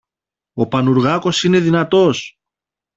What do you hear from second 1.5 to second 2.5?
δυνατός!